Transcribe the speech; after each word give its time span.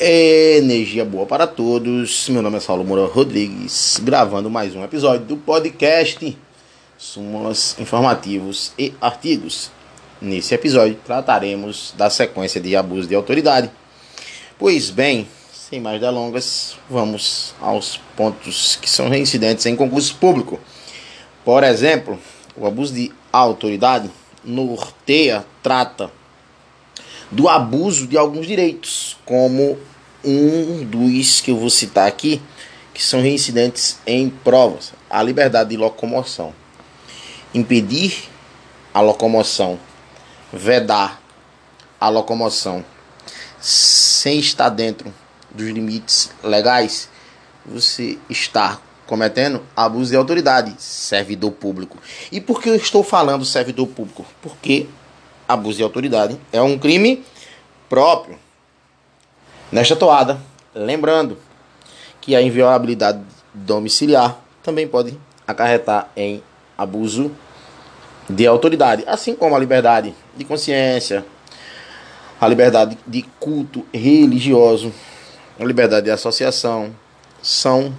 Energia 0.00 1.04
boa 1.04 1.26
para 1.26 1.44
todos. 1.44 2.28
Meu 2.28 2.40
nome 2.40 2.58
é 2.58 2.60
Saulo 2.60 2.84
Moura 2.84 3.06
Rodrigues, 3.06 3.98
gravando 4.00 4.48
mais 4.48 4.76
um 4.76 4.84
episódio 4.84 5.26
do 5.26 5.36
podcast 5.36 6.38
Sumos 6.96 7.74
Informativos 7.80 8.72
e 8.78 8.94
Artigos. 9.00 9.72
Nesse 10.22 10.54
episódio 10.54 10.96
trataremos 11.04 11.92
da 11.96 12.08
sequência 12.08 12.60
de 12.60 12.76
abuso 12.76 13.08
de 13.08 13.16
autoridade. 13.16 13.72
Pois 14.56 14.88
bem, 14.88 15.26
sem 15.52 15.80
mais 15.80 16.00
delongas, 16.00 16.76
vamos 16.88 17.52
aos 17.60 17.96
pontos 18.16 18.76
que 18.76 18.88
são 18.88 19.08
reincidentes 19.08 19.66
em 19.66 19.74
concurso 19.74 20.14
público. 20.14 20.60
Por 21.44 21.64
exemplo, 21.64 22.16
o 22.56 22.68
abuso 22.68 22.94
de 22.94 23.10
autoridade 23.32 24.08
norteia, 24.44 25.44
trata 25.60 26.08
do 27.30 27.48
abuso 27.48 28.06
de 28.06 28.16
alguns 28.16 28.46
direitos, 28.46 29.16
como 29.24 29.78
um 30.24 30.84
dos 30.84 31.40
que 31.40 31.50
eu 31.50 31.56
vou 31.56 31.70
citar 31.70 32.08
aqui, 32.08 32.40
que 32.92 33.02
são 33.02 33.20
reincidentes 33.20 33.98
em 34.06 34.28
provas: 34.28 34.92
a 35.08 35.22
liberdade 35.22 35.70
de 35.70 35.76
locomoção, 35.76 36.54
impedir 37.54 38.28
a 38.92 39.00
locomoção, 39.00 39.78
vedar 40.52 41.20
a 42.00 42.08
locomoção 42.08 42.84
sem 43.60 44.38
estar 44.38 44.68
dentro 44.68 45.12
dos 45.50 45.66
limites 45.68 46.30
legais, 46.42 47.08
você 47.66 48.18
está 48.28 48.80
cometendo 49.06 49.62
abuso 49.74 50.10
de 50.10 50.16
autoridade, 50.16 50.74
servidor 50.78 51.52
público. 51.52 51.98
E 52.30 52.40
por 52.40 52.60
que 52.60 52.68
eu 52.68 52.76
estou 52.76 53.02
falando 53.02 53.44
servidor 53.44 53.86
público? 53.88 54.24
Porque 54.42 54.86
abuso 55.48 55.78
de 55.78 55.82
autoridade 55.82 56.38
é 56.52 56.60
um 56.60 56.78
crime 56.78 57.24
próprio. 57.88 58.38
Nesta 59.72 59.96
toada, 59.96 60.38
lembrando 60.74 61.38
que 62.20 62.36
a 62.36 62.42
inviolabilidade 62.42 63.20
domiciliar 63.54 64.38
também 64.62 64.86
pode 64.86 65.18
acarretar 65.46 66.10
em 66.14 66.42
abuso 66.76 67.32
de 68.28 68.46
autoridade, 68.46 69.02
assim 69.06 69.34
como 69.34 69.56
a 69.56 69.58
liberdade 69.58 70.14
de 70.36 70.44
consciência, 70.44 71.24
a 72.38 72.46
liberdade 72.46 72.98
de 73.06 73.22
culto 73.40 73.86
religioso, 73.92 74.92
a 75.58 75.64
liberdade 75.64 76.04
de 76.04 76.10
associação, 76.10 76.94
são 77.42 77.94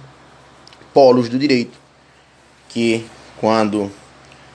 polos 0.94 1.28
do 1.28 1.38
direito 1.38 1.76
que, 2.68 3.04
quando 3.40 3.90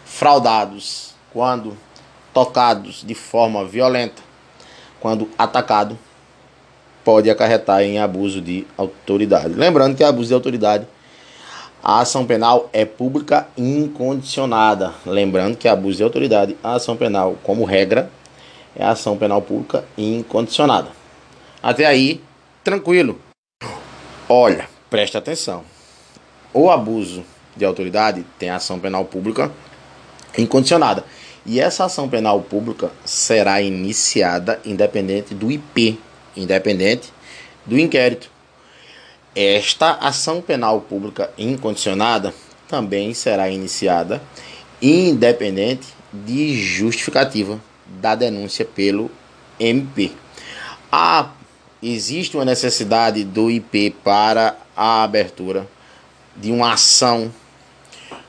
fraudados, 0.05 1.13
quando 1.33 1.77
tocados 2.35 3.01
de 3.07 3.15
forma 3.15 3.63
violenta, 3.63 4.21
quando 4.99 5.29
atacado, 5.37 5.97
pode 7.01 7.29
acarretar 7.29 7.81
em 7.81 7.97
abuso 7.97 8.41
de 8.41 8.67
autoridade. 8.77 9.53
Lembrando 9.53 9.95
que 9.95 10.03
abuso 10.03 10.27
de 10.27 10.33
autoridade, 10.33 10.85
a 11.81 12.01
ação 12.01 12.25
penal 12.25 12.69
é 12.73 12.83
pública 12.83 13.47
incondicionada. 13.57 14.93
Lembrando 15.05 15.55
que 15.55 15.65
abuso 15.65 15.97
de 15.97 16.03
autoridade, 16.03 16.57
a 16.61 16.73
ação 16.73 16.97
penal, 16.97 17.37
como 17.41 17.63
regra, 17.63 18.11
é 18.75 18.83
ação 18.83 19.17
penal 19.17 19.41
pública 19.41 19.85
incondicionada. 19.97 20.89
Até 21.63 21.85
aí, 21.85 22.21
tranquilo. 22.65 23.17
Olha, 24.27 24.67
preste 24.89 25.15
atenção. 25.15 25.63
O 26.53 26.69
abuso 26.69 27.23
de 27.55 27.63
autoridade 27.63 28.25
tem 28.37 28.49
ação 28.49 28.77
penal 28.77 29.05
pública 29.05 29.49
incondicionada. 30.37 31.05
E 31.45 31.59
essa 31.59 31.85
ação 31.85 32.09
penal 32.09 32.41
pública 32.41 32.91
será 33.05 33.61
iniciada 33.61 34.59
independente 34.65 35.35
do 35.35 35.51
IP, 35.51 35.99
independente 36.35 37.13
do 37.65 37.77
inquérito. 37.77 38.31
Esta 39.35 39.91
ação 39.93 40.41
penal 40.41 40.81
pública 40.81 41.29
incondicionada 41.37 42.33
também 42.67 43.13
será 43.13 43.49
iniciada 43.49 44.21
independente 44.81 45.87
de 46.11 46.55
justificativa 46.59 47.59
da 48.01 48.15
denúncia 48.15 48.65
pelo 48.65 49.11
MP. 49.59 50.11
Há, 50.91 51.29
existe 51.81 52.35
uma 52.35 52.45
necessidade 52.45 53.23
do 53.23 53.51
IP 53.51 53.91
para 54.03 54.57
a 54.75 55.03
abertura 55.03 55.67
de 56.35 56.51
uma 56.51 56.73
ação 56.73 57.31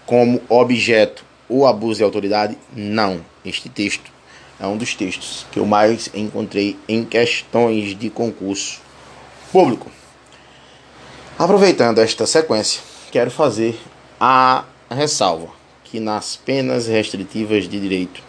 como 0.05 0.41
objeto 0.49 1.26
o 1.49 1.67
abuso 1.67 1.99
de 1.99 2.05
autoridade? 2.05 2.57
Não. 2.75 3.21
Este 3.45 3.69
texto 3.69 4.11
é 4.59 4.67
um 4.67 4.77
dos 4.77 4.95
textos 4.95 5.47
que 5.51 5.59
eu 5.59 5.67
mais 5.67 6.11
encontrei 6.15 6.77
em 6.89 7.05
questões 7.05 7.97
de 7.99 8.11
concurso 8.11 8.81
público. 9.53 9.91
Aproveitando 11.39 11.99
esta 11.99 12.27
sequência, 12.27 12.81
quero 13.11 13.31
fazer 13.31 13.79
a 14.19 14.65
ressalva 14.91 15.49
que 15.85 16.01
nas 16.01 16.37
penas 16.37 16.87
restritivas 16.87 17.69
de 17.69 17.79
direito 17.79 18.23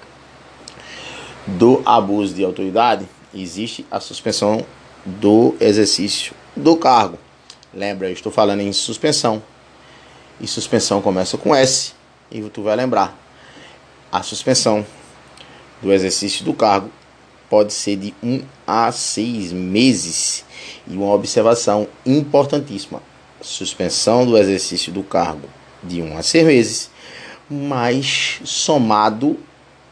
do 1.45 1.81
abuso 1.85 2.33
de 2.33 2.43
autoridade 2.43 3.07
existe 3.33 3.85
a 3.89 3.99
suspensão 3.99 4.65
do 5.05 5.55
exercício 5.59 6.33
do 6.55 6.75
cargo. 6.75 7.17
Lembra, 7.73 8.09
eu 8.09 8.13
estou 8.13 8.31
falando 8.31 8.61
em 8.61 8.73
suspensão. 8.73 9.41
E 10.39 10.45
suspensão 10.45 11.01
começa 11.01 11.37
com 11.37 11.55
S 11.55 11.93
e 12.31 12.41
tu 12.49 12.61
vai 12.61 12.75
lembrar, 12.75 13.17
a 14.11 14.21
suspensão 14.21 14.85
do 15.81 15.91
exercício 15.93 16.43
do 16.43 16.53
cargo 16.53 16.89
pode 17.49 17.73
ser 17.73 17.95
de 17.95 18.13
1 18.21 18.27
um 18.27 18.43
a 18.65 18.91
6 18.91 19.53
meses. 19.53 20.45
E 20.87 20.95
uma 20.95 21.13
observação 21.13 21.87
importantíssima: 22.05 23.01
suspensão 23.41 24.25
do 24.25 24.37
exercício 24.37 24.91
do 24.91 25.03
cargo 25.03 25.47
de 25.83 26.01
1 26.01 26.11
um 26.11 26.17
a 26.17 26.23
6 26.23 26.45
meses, 26.45 26.91
mas 27.49 28.41
somado 28.43 29.37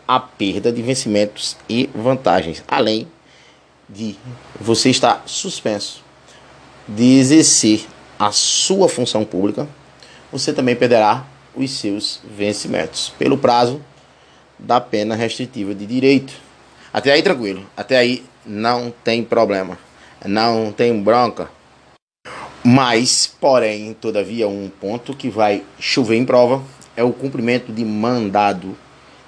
a 0.08 0.20
perda 0.20 0.72
de 0.72 0.82
vencimentos 0.82 1.58
e 1.68 1.90
vantagens, 1.96 2.64
além 2.68 3.08
de 3.90 4.16
você 4.60 4.90
estar 4.90 5.24
suspenso 5.26 6.04
de 6.88 7.18
exercer 7.18 7.86
a 8.18 8.32
sua 8.32 8.88
função 8.88 9.26
pública, 9.26 9.68
você 10.32 10.54
também 10.54 10.76
perderá 10.76 11.26
os 11.56 11.72
seus 11.72 12.20
vencimentos, 12.24 13.14
pelo 13.18 13.38
prazo 13.38 13.82
da 14.58 14.80
pena 14.80 15.16
restritiva 15.16 15.74
de 15.74 15.86
direito. 15.86 16.34
Até 16.94 17.12
aí 17.12 17.22
tranquilo, 17.22 17.66
até 17.76 17.98
aí 17.98 18.24
não 18.46 18.94
tem 19.04 19.24
problema, 19.24 19.78
não 20.26 20.72
tem 20.72 21.02
bronca. 21.02 21.50
Mas, 22.64 23.28
porém, 23.28 23.94
todavia, 23.94 24.48
um 24.48 24.70
ponto 24.70 25.16
que 25.16 25.30
vai 25.30 25.64
chover 25.80 26.16
em 26.16 26.26
prova 26.26 26.64
é 26.96 27.04
o 27.04 27.14
cumprimento 27.14 27.72
de 27.72 27.86
mandado 27.86 28.76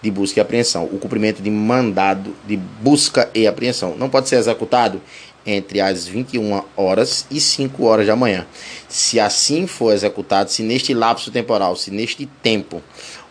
de 0.02 0.12
busca 0.12 0.40
e 0.40 0.42
apreensão. 0.42 0.86
O 0.86 0.98
cumprimento 0.98 1.42
de 1.42 1.50
mandado 1.50 2.36
de 2.48 2.58
busca 2.58 3.30
e 3.34 3.48
apreensão 3.48 3.96
não 3.96 4.10
pode 4.10 4.30
ser 4.30 4.38
executado 4.38 5.02
entre 5.48 5.80
as 5.80 6.06
21 6.06 6.62
horas 6.76 7.26
e 7.32 7.40
5 7.40 7.86
horas 7.86 8.06
da 8.06 8.16
manhã. 8.16 8.46
Se 8.90 9.18
assim 9.18 9.66
for 9.66 9.94
executado, 9.94 10.52
se 10.52 10.62
neste 10.62 10.94
lapso 10.94 11.32
temporal, 11.32 11.78
se 11.78 11.90
neste 11.90 12.26
tempo 12.26 12.84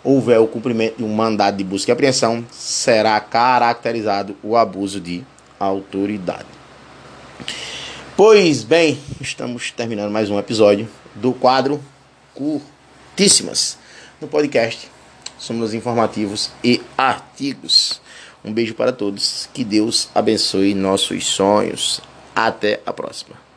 houver 0.02 0.40
o 0.40 0.46
cumprimento 0.46 0.96
de 0.96 1.04
um 1.04 1.14
mandado 1.14 1.58
de 1.58 1.64
busca 1.64 1.90
e 1.90 1.92
apreensão, 1.92 2.44
será 2.50 3.20
caracterizado 3.20 4.34
o 4.42 4.56
abuso 4.56 4.98
de 4.98 5.22
autoridade. 5.60 6.46
Pois 8.16 8.64
bem, 8.64 8.98
estamos 9.20 9.70
terminando 9.70 10.10
mais 10.10 10.30
um 10.30 10.38
episódio 10.38 10.88
do 11.14 11.34
quadro 11.34 11.82
Curtíssimas 12.34 13.76
no 14.20 14.26
podcast. 14.26 14.95
Somos 15.38 15.74
informativos 15.74 16.50
e 16.62 16.80
artigos. 16.96 18.00
Um 18.44 18.52
beijo 18.52 18.74
para 18.74 18.92
todos. 18.92 19.48
Que 19.52 19.64
Deus 19.64 20.08
abençoe 20.14 20.74
nossos 20.74 21.26
sonhos. 21.26 22.00
Até 22.34 22.80
a 22.86 22.92
próxima. 22.92 23.46